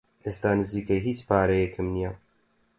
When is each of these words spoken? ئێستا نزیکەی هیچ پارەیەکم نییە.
ئێستا 0.25 0.51
نزیکەی 0.59 1.05
هیچ 1.07 1.19
پارەیەکم 1.27 1.87
نییە. 1.95 2.11